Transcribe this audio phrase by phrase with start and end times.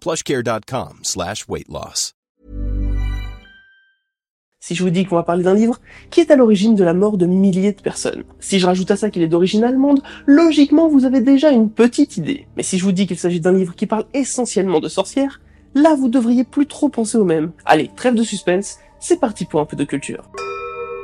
[0.00, 2.14] plushcare.com slash weight loss.
[4.60, 6.92] Si je vous dis qu'on va parler d'un livre qui est à l'origine de la
[6.92, 8.24] mort de milliers de personnes.
[8.40, 12.16] Si je rajoute à ça qu'il est d'origine allemande, logiquement vous avez déjà une petite
[12.16, 12.48] idée.
[12.56, 15.40] Mais si je vous dis qu'il s'agit d'un livre qui parle essentiellement de sorcières,
[15.74, 17.52] là vous devriez plus trop penser au même.
[17.64, 20.28] Allez, trêve de suspense, c'est parti pour un peu de culture.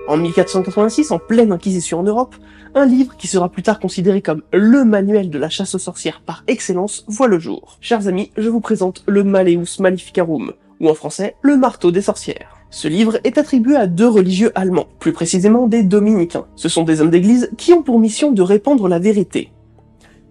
[0.07, 2.35] En 1486, en pleine inquisition en Europe,
[2.75, 6.21] un livre qui sera plus tard considéré comme le manuel de la chasse aux sorcières
[6.21, 7.79] par excellence voit le jour.
[7.81, 12.59] Chers amis, je vous présente le Maleus Maleficarum, ou en français, le marteau des sorcières.
[12.69, 16.47] Ce livre est attribué à deux religieux allemands, plus précisément des dominicains.
[16.55, 19.53] Ce sont des hommes d'église qui ont pour mission de répandre la vérité.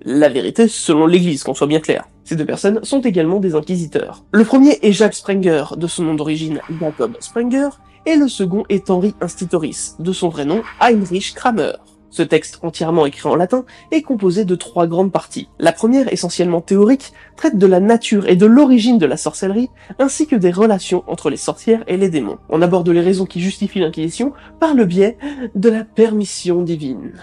[0.05, 2.07] La vérité selon l'église, qu'on soit bien clair.
[2.25, 4.23] Ces deux personnes sont également des inquisiteurs.
[4.33, 7.69] Le premier est Jacques Sprenger, de son nom d'origine Jacob Sprenger,
[8.05, 11.73] et le second est Henri Institoris, de son vrai nom Heinrich Kramer.
[12.13, 15.49] Ce texte entièrement écrit en latin est composé de trois grandes parties.
[15.57, 20.27] La première, essentiellement théorique, traite de la nature et de l'origine de la sorcellerie, ainsi
[20.27, 22.37] que des relations entre les sorcières et les démons.
[22.49, 25.17] On aborde les raisons qui justifient l'inquisition par le biais
[25.55, 27.13] de la permission divine.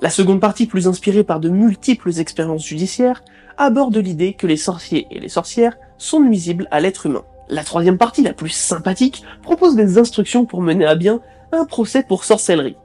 [0.00, 3.22] La seconde partie, plus inspirée par de multiples expériences judiciaires,
[3.58, 7.24] aborde l'idée que les sorciers et les sorcières sont nuisibles à l'être humain.
[7.48, 11.20] La troisième partie, la plus sympathique, propose des instructions pour mener à bien
[11.52, 12.76] un procès pour sorcellerie.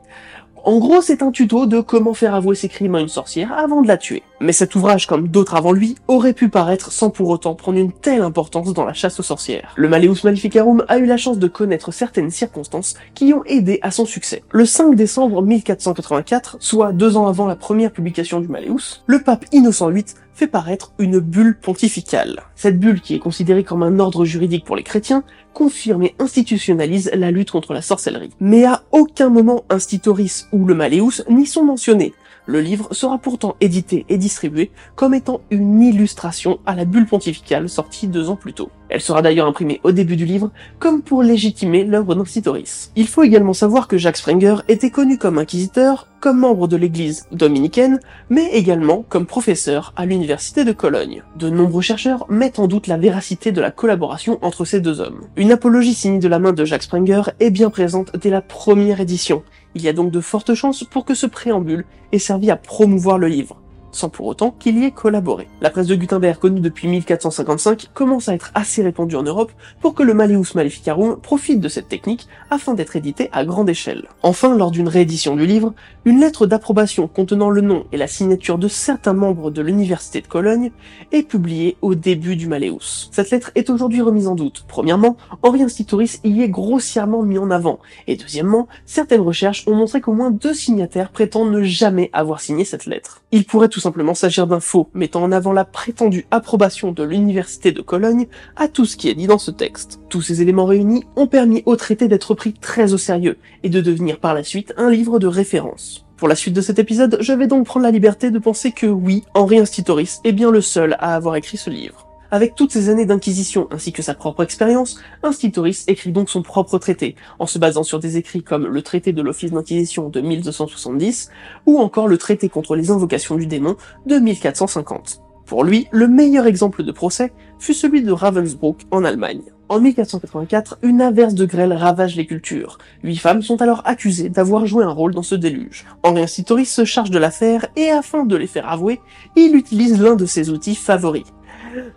[0.63, 3.81] En gros, c'est un tuto de comment faire avouer ses crimes à une sorcière avant
[3.81, 4.21] de la tuer.
[4.39, 7.91] Mais cet ouvrage, comme d'autres avant lui, aurait pu paraître sans pour autant prendre une
[7.91, 9.73] telle importance dans la chasse aux sorcières.
[9.75, 13.89] Le Maleus Maleficarum a eu la chance de connaître certaines circonstances qui ont aidé à
[13.89, 14.43] son succès.
[14.51, 19.45] Le 5 décembre 1484, soit deux ans avant la première publication du Maleus, le pape
[19.51, 22.43] Innocent VIII fait paraître une bulle pontificale.
[22.55, 27.11] Cette bulle, qui est considérée comme un ordre juridique pour les chrétiens, confirme et institutionnalise
[27.13, 28.31] la lutte contre la sorcellerie.
[28.39, 32.13] Mais à aucun moment Institoris ou le Maleus n'y sont mentionnés.
[32.47, 37.69] Le livre sera pourtant édité et distribué comme étant une illustration à la bulle pontificale
[37.69, 38.71] sortie deux ans plus tôt.
[38.91, 42.91] Elle sera d'ailleurs imprimée au début du livre comme pour légitimer l'œuvre d'Institoris.
[42.97, 47.25] Il faut également savoir que Jacques Sprenger était connu comme inquisiteur, comme membre de l'église
[47.31, 51.23] dominicaine, mais également comme professeur à l'université de Cologne.
[51.37, 55.21] De nombreux chercheurs mettent en doute la véracité de la collaboration entre ces deux hommes.
[55.37, 58.99] Une apologie signée de la main de Jacques Sprenger est bien présente dès la première
[58.99, 59.41] édition.
[59.73, 63.17] Il y a donc de fortes chances pour que ce préambule ait servi à promouvoir
[63.17, 65.47] le livre sans pour autant qu'il y ait collaboré.
[65.61, 69.93] La presse de Gutenberg, connue depuis 1455, commence à être assez répandue en Europe pour
[69.93, 74.07] que le Maleus Maleficarum profite de cette technique afin d'être édité à grande échelle.
[74.23, 75.73] Enfin, lors d'une réédition du livre,
[76.05, 80.27] une lettre d'approbation contenant le nom et la signature de certains membres de l'université de
[80.27, 80.71] Cologne
[81.11, 83.09] est publiée au début du Maleus.
[83.11, 84.65] Cette lettre est aujourd'hui remise en doute.
[84.67, 90.01] Premièrement, Henri Institoris y est grossièrement mis en avant, et deuxièmement, certaines recherches ont montré
[90.01, 93.21] qu'au moins deux signataires prétendent ne jamais avoir signé cette lettre.
[93.31, 97.73] Il pourrait tout simplement s'agir d'un faux, mettant en avant la prétendue approbation de l'université
[97.73, 99.99] de Cologne à tout ce qui est dit dans ce texte.
[100.09, 103.81] Tous ces éléments réunis ont permis au traité d'être pris très au sérieux, et de
[103.81, 106.05] devenir par la suite un livre de référence.
[106.17, 108.85] Pour la suite de cet épisode, je vais donc prendre la liberté de penser que
[108.85, 112.10] oui, Henri Institoris est bien le seul à avoir écrit ce livre.
[112.33, 116.79] Avec toutes ces années d'inquisition ainsi que sa propre expérience, Institoris écrit donc son propre
[116.79, 121.29] traité, en se basant sur des écrits comme le traité de l'office d'inquisition de 1270
[121.65, 123.75] ou encore le traité contre les invocations du démon
[124.05, 125.21] de 1450.
[125.45, 129.41] Pour lui, le meilleur exemple de procès fut celui de Ravensbrück en Allemagne.
[129.67, 132.77] En 1484, une averse de grêle ravage les cultures.
[133.03, 135.85] Huit femmes sont alors accusées d'avoir joué un rôle dans ce déluge.
[136.03, 139.01] Henri Institoris se charge de l'affaire et afin de les faire avouer,
[139.35, 141.25] il utilise l'un de ses outils favoris,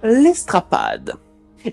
[0.03, 1.15] l'estrapade.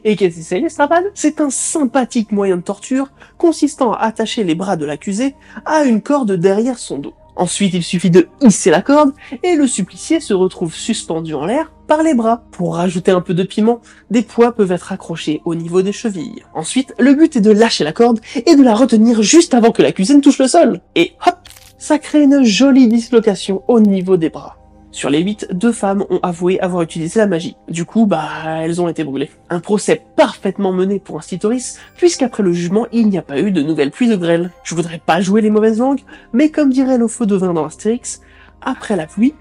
[0.03, 1.12] Et qu'est-ce que c'est l'estrapade?
[1.13, 6.01] C'est un sympathique moyen de torture consistant à attacher les bras de l'accusé à une
[6.01, 7.13] corde derrière son dos.
[7.36, 9.13] Ensuite, il suffit de hisser la corde
[9.44, 12.44] et le supplicié se retrouve suspendu en l'air par les bras.
[12.51, 16.44] Pour rajouter un peu de piment, des poids peuvent être accrochés au niveau des chevilles.
[16.54, 19.81] Ensuite, le but est de lâcher la corde et de la retenir juste avant que
[19.81, 20.81] l'accusé ne touche le sol.
[20.95, 21.38] Et hop,
[21.77, 24.61] ça crée une jolie dislocation au niveau des bras.
[24.92, 27.56] Sur les 8, deux femmes ont avoué avoir utilisé la magie.
[27.70, 28.28] Du coup, bah,
[28.62, 29.32] elles ont été brûlées.
[29.50, 33.62] Un procès parfaitement mené pour Institoris, puisqu'après le jugement, il n'y a pas eu de
[33.62, 34.52] nouvelles pluies de grêle.
[34.64, 36.02] Je voudrais pas jouer les mauvaises langues,
[36.34, 38.22] mais comme dirait le faux devin dans Astérix,
[38.62, 39.34] après la pluie,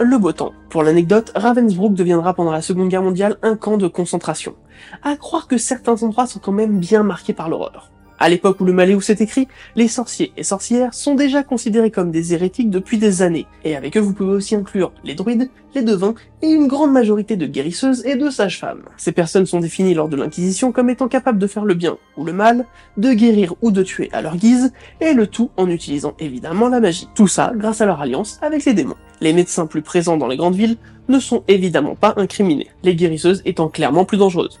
[0.00, 0.52] le beau temps.
[0.70, 4.54] Pour l'anecdote, Ravensbrück deviendra pendant la Seconde Guerre mondiale un camp de concentration.
[5.02, 7.90] À croire que certains endroits sont quand même bien marqués par l'horreur.
[8.18, 12.10] À l'époque où le Maléus est écrit, les sorciers et sorcières sont déjà considérés comme
[12.10, 15.82] des hérétiques depuis des années, et avec eux vous pouvez aussi inclure les druides, les
[15.82, 18.84] devins et une grande majorité de guérisseuses et de sages-femmes.
[18.96, 22.24] Ces personnes sont définies lors de l'Inquisition comme étant capables de faire le bien ou
[22.24, 22.66] le mal,
[22.96, 26.80] de guérir ou de tuer à leur guise, et le tout en utilisant évidemment la
[26.80, 27.08] magie.
[27.14, 28.94] Tout ça grâce à leur alliance avec les démons.
[29.20, 30.76] Les médecins plus présents dans les grandes villes
[31.08, 34.60] ne sont évidemment pas incriminés, les guérisseuses étant clairement plus dangereuses.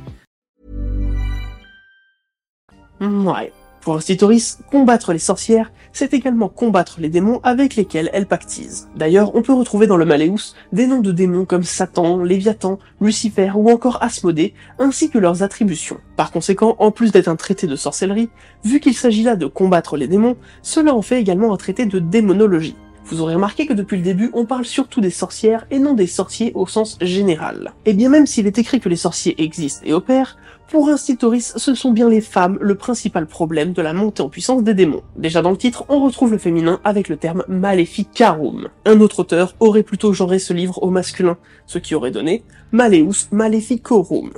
[3.01, 3.51] Ouais.
[3.81, 8.87] Pour Institoris, combattre les sorcières, c'est également combattre les démons avec lesquels elles pactisent.
[8.95, 13.53] D'ailleurs, on peut retrouver dans le Maléus des noms de démons comme Satan, Léviathan, Lucifer
[13.55, 15.97] ou encore Asmodée, ainsi que leurs attributions.
[16.15, 18.29] Par conséquent, en plus d'être un traité de sorcellerie,
[18.63, 21.97] vu qu'il s'agit là de combattre les démons, cela en fait également un traité de
[21.97, 22.75] démonologie.
[23.05, 26.07] Vous aurez remarqué que depuis le début, on parle surtout des sorcières et non des
[26.07, 27.73] sorciers au sens général.
[27.85, 30.37] Et bien même s'il est écrit que les sorciers existent et opèrent,
[30.69, 34.63] pour Institoris, ce sont bien les femmes le principal problème de la montée en puissance
[34.63, 35.03] des démons.
[35.17, 38.69] Déjà dans le titre, on retrouve le féminin avec le terme Maleficarum.
[38.85, 43.27] Un autre auteur aurait plutôt genré ce livre au masculin, ce qui aurait donné Maleus
[43.33, 44.31] Maleficorum.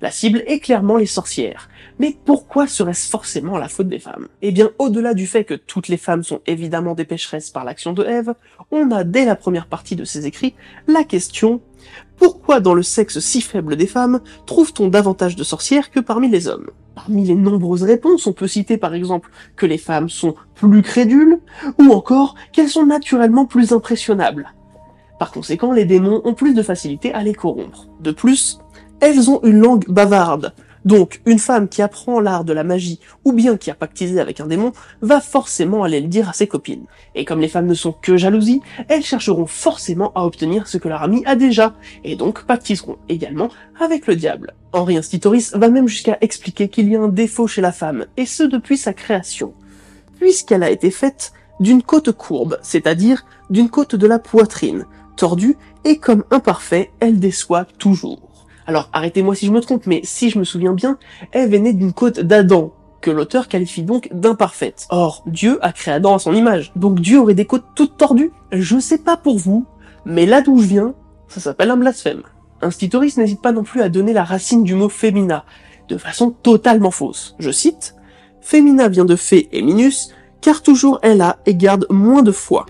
[0.00, 1.68] La cible est clairement les sorcières.
[1.98, 4.28] Mais pourquoi serait-ce forcément la faute des femmes?
[4.40, 7.92] Eh bien, au-delà du fait que toutes les femmes sont évidemment des pécheresses par l'action
[7.92, 8.34] de Ève,
[8.70, 10.54] on a dès la première partie de ses écrits
[10.86, 11.60] la question
[12.16, 16.48] pourquoi dans le sexe si faible des femmes trouve-t-on davantage de sorcières que parmi les
[16.48, 16.70] hommes?
[16.94, 21.40] Parmi les nombreuses réponses, on peut citer par exemple que les femmes sont plus crédules,
[21.78, 24.52] ou encore qu'elles sont naturellement plus impressionnables.
[25.18, 27.86] Par conséquent, les démons ont plus de facilité à les corrompre.
[28.00, 28.58] De plus,
[29.00, 30.52] elles ont une langue bavarde,
[30.84, 34.40] donc, une femme qui apprend l'art de la magie, ou bien qui a pactisé avec
[34.40, 36.86] un démon, va forcément aller le dire à ses copines.
[37.14, 40.88] Et comme les femmes ne sont que jalousie, elles chercheront forcément à obtenir ce que
[40.88, 44.54] leur ami a déjà, et donc pactiseront également avec le diable.
[44.72, 48.24] Henri Institoris va même jusqu'à expliquer qu'il y a un défaut chez la femme, et
[48.26, 49.52] ce depuis sa création.
[50.18, 55.98] Puisqu'elle a été faite d'une côte courbe, c'est-à-dire d'une côte de la poitrine, tordue, et
[55.98, 58.29] comme imparfait, elle déçoit toujours.
[58.70, 60.96] Alors arrêtez-moi si je me trompe, mais si je me souviens bien,
[61.32, 64.86] Ève est née d'une côte d'Adam, que l'auteur qualifie donc d'imparfaite.
[64.90, 68.30] Or, Dieu a créé Adam à son image, donc Dieu aurait des côtes toutes tordues
[68.52, 69.66] Je sais pas pour vous,
[70.04, 70.94] mais là d'où je viens,
[71.26, 72.22] ça s'appelle un blasphème.
[72.62, 75.44] Institoris n'hésite pas non plus à donner la racine du mot fémina,
[75.88, 77.34] de façon totalement fausse.
[77.40, 77.96] Je cite,
[78.40, 82.66] Fémina vient de fée et minus, car toujours elle a et garde moins de foi.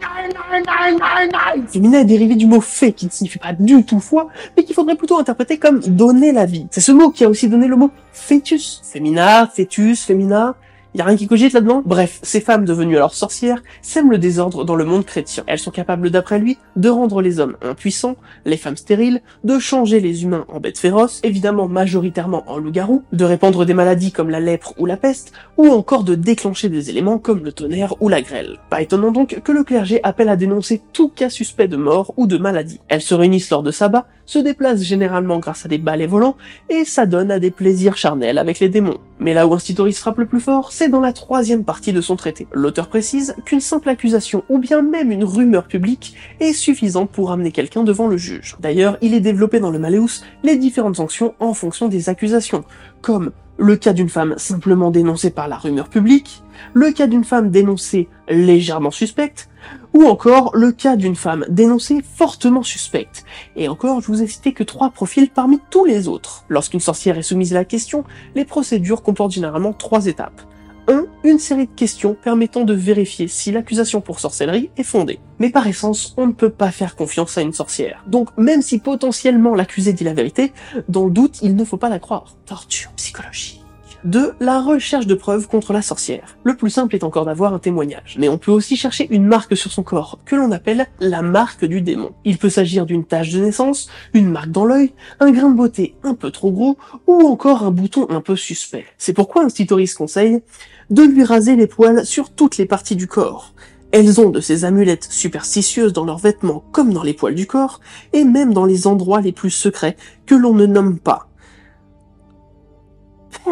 [1.69, 4.75] Féminin est dérivé du mot fée, qui ne signifie pas du tout foi, mais qu'il
[4.75, 6.67] faudrait plutôt interpréter comme donner la vie.
[6.71, 8.81] C'est ce mot qui a aussi donné le mot fœtus.
[8.85, 10.57] Fémina, fœtus, fémina.
[10.93, 11.83] Y a rien qui cogite là-dedans?
[11.87, 15.45] Bref, ces femmes devenues alors sorcières sèment le désordre dans le monde chrétien.
[15.47, 20.01] Elles sont capables, d'après lui, de rendre les hommes impuissants, les femmes stériles, de changer
[20.01, 24.41] les humains en bêtes féroces, évidemment majoritairement en loups-garous, de répandre des maladies comme la
[24.41, 28.21] lèpre ou la peste, ou encore de déclencher des éléments comme le tonnerre ou la
[28.21, 28.59] grêle.
[28.69, 32.27] Pas étonnant donc que le clergé appelle à dénoncer tout cas suspect de mort ou
[32.27, 32.81] de maladie.
[32.89, 36.37] Elles se réunissent lors de sabbat, se déplacent généralement grâce à des balais volants,
[36.69, 38.99] et s'adonnent à des plaisirs charnels avec les démons.
[39.19, 42.15] Mais là où Institoris frappe le plus fort, c'est dans la troisième partie de son
[42.15, 42.47] traité.
[42.53, 47.51] L'auteur précise qu'une simple accusation ou bien même une rumeur publique est suffisante pour amener
[47.51, 48.57] quelqu'un devant le juge.
[48.61, 52.63] D'ailleurs, il est développé dans le Malleus les différentes sanctions en fonction des accusations,
[53.03, 57.51] comme le cas d'une femme simplement dénoncée par la rumeur publique, le cas d'une femme
[57.51, 59.51] dénoncée légèrement suspecte,
[59.93, 63.25] ou encore le cas d'une femme dénoncée fortement suspecte.
[63.57, 66.45] Et encore, je vous ai cité que trois profils parmi tous les autres.
[66.49, 70.41] Lorsqu'une sorcière est soumise à la question, les procédures comportent généralement trois étapes.
[70.89, 71.07] 1.
[71.25, 75.21] Une série de questions permettant de vérifier si l'accusation pour sorcellerie est fondée.
[75.39, 78.03] Mais par essence, on ne peut pas faire confiance à une sorcière.
[78.07, 80.53] Donc même si potentiellement l'accusé dit la vérité,
[80.89, 82.37] dans le doute, il ne faut pas la croire.
[82.47, 83.60] Torture psychologique.
[84.05, 84.35] 2.
[84.41, 86.37] La recherche de preuves contre la sorcière.
[86.45, 89.57] Le plus simple est encore d'avoir un témoignage, mais on peut aussi chercher une marque
[89.57, 92.13] sur son corps, que l'on appelle la marque du démon.
[92.25, 95.95] Il peut s'agir d'une tache de naissance, une marque dans l'œil, un grain de beauté
[96.03, 98.87] un peu trop gros, ou encore un bouton un peu suspect.
[98.99, 100.43] C'est pourquoi Institoris conseille
[100.91, 103.55] de lui raser les poils sur toutes les parties du corps.
[103.93, 107.81] Elles ont de ces amulettes superstitieuses dans leurs vêtements comme dans les poils du corps,
[108.13, 111.30] et même dans les endroits les plus secrets que l'on ne nomme pas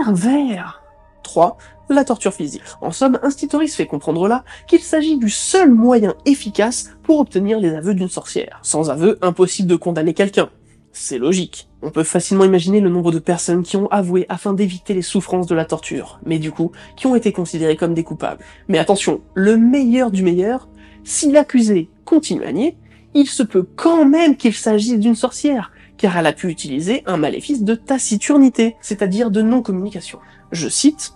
[0.04, 0.82] pervers
[1.24, 1.56] 3.
[1.90, 2.62] La torture physique.
[2.80, 7.74] En somme, Institoris fait comprendre là qu'il s'agit du seul moyen efficace pour obtenir les
[7.74, 8.60] aveux d'une sorcière.
[8.62, 10.50] Sans aveu, impossible de condamner quelqu'un.
[10.92, 11.68] C'est logique.
[11.82, 15.46] On peut facilement imaginer le nombre de personnes qui ont avoué afin d'éviter les souffrances
[15.46, 18.44] de la torture, mais du coup, qui ont été considérées comme des coupables.
[18.68, 20.68] Mais attention, le meilleur du meilleur,
[21.04, 22.76] si l'accusé continue à nier,
[23.14, 27.18] il se peut quand même qu'il s'agisse d'une sorcière, car elle a pu utiliser un
[27.18, 30.18] maléfice de taciturnité, c'est-à-dire de non-communication.
[30.52, 31.12] Je cite,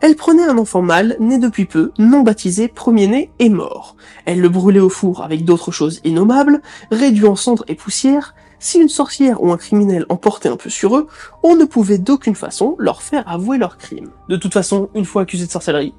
[0.00, 3.94] elle prenait un enfant mâle, né depuis peu, non baptisé, premier-né et mort.
[4.24, 6.60] Elle le brûlait au four avec d'autres choses innommables,
[6.90, 8.34] réduit en cendres et poussière.
[8.58, 11.06] Si une sorcière ou un criminel en portait un peu sur eux,
[11.42, 14.10] on ne pouvait d'aucune façon leur faire avouer leur crime.
[14.28, 15.94] De toute façon, une fois accusé de sorcellerie,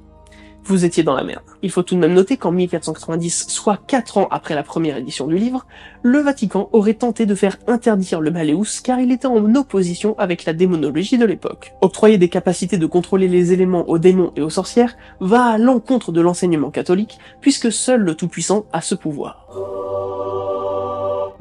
[0.65, 1.43] vous étiez dans la merde.
[1.61, 5.27] Il faut tout de même noter qu'en 1490, soit 4 ans après la première édition
[5.27, 5.65] du livre,
[6.01, 10.45] le Vatican aurait tenté de faire interdire le Malleus car il était en opposition avec
[10.45, 11.73] la démonologie de l'époque.
[11.81, 16.11] Octroyer des capacités de contrôler les éléments aux démons et aux sorcières va à l'encontre
[16.11, 19.47] de l'enseignement catholique puisque seul le Tout-Puissant a ce pouvoir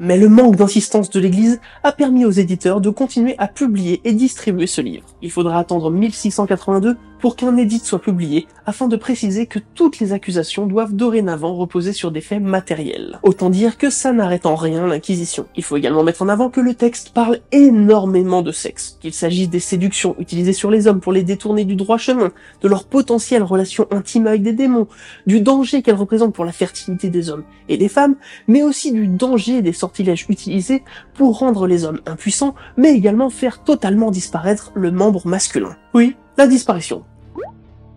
[0.03, 4.11] mais le manque d'insistance de l'Église a permis aux éditeurs de continuer à publier et
[4.11, 5.05] distribuer ce livre.
[5.21, 10.11] Il faudra attendre 1682 pour qu'un édit soit publié, afin de préciser que toutes les
[10.11, 13.17] accusations doivent dorénavant reposer sur des faits matériels.
[13.23, 15.45] Autant dire que ça n'arrête en rien l'Inquisition.
[15.55, 19.49] Il faut également mettre en avant que le texte parle énormément de sexe, qu'il s'agisse
[19.49, 23.43] des séductions utilisées sur les hommes pour les détourner du droit chemin, de leur potentielle
[23.43, 24.89] relation intime avec des démons,
[25.25, 28.17] du danger qu'elles représentent pour la fertilité des hommes et des femmes,
[28.49, 33.63] mais aussi du danger des sortilèges utilisés pour rendre les hommes impuissants, mais également faire
[33.63, 35.77] totalement disparaître le membre masculin.
[35.93, 37.05] Oui, la disparition.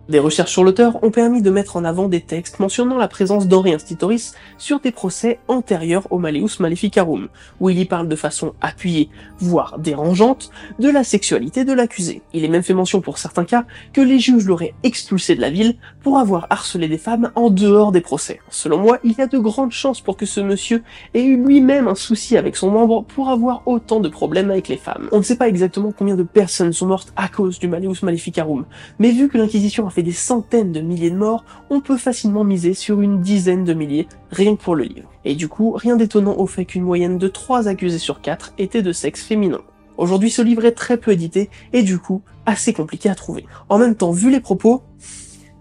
[0.09, 3.45] Des recherches sur l'auteur ont permis de mettre en avant des textes mentionnant la présence
[3.49, 7.27] d'Henri Institoris sur des procès antérieurs au Malleus Maleficarum,
[7.59, 9.09] où il y parle de façon appuyée,
[9.39, 10.49] voire dérangeante,
[10.79, 12.21] de la sexualité de l'accusé.
[12.31, 15.49] Il est même fait mention pour certains cas que les juges l'auraient expulsé de la
[15.49, 18.39] ville pour avoir harcelé des femmes en dehors des procès.
[18.49, 20.83] Selon moi, il y a de grandes chances pour que ce monsieur
[21.15, 24.77] ait eu lui-même un souci avec son membre pour avoir autant de problèmes avec les
[24.77, 25.09] femmes.
[25.11, 28.65] On ne sait pas exactement combien de personnes sont mortes à cause du Malleus Maleficarum,
[28.99, 32.73] mais vu que l'Inquisition a des centaines de milliers de morts, on peut facilement miser
[32.73, 35.09] sur une dizaine de milliers, rien que pour le livre.
[35.25, 38.81] Et du coup, rien d'étonnant au fait qu'une moyenne de 3 accusés sur 4 étaient
[38.81, 39.61] de sexe féminin.
[39.97, 43.45] Aujourd'hui, ce livre est très peu édité, et du coup, assez compliqué à trouver.
[43.69, 44.83] En même temps, vu les propos,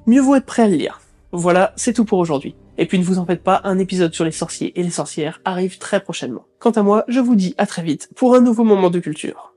[0.06, 1.00] mieux vaut être prêt à le lire.
[1.32, 2.54] Voilà, c'est tout pour aujourd'hui.
[2.78, 5.40] Et puis ne vous en faites pas, un épisode sur les sorciers et les sorcières
[5.44, 6.44] arrive très prochainement.
[6.58, 9.55] Quant à moi, je vous dis à très vite pour un nouveau moment de culture.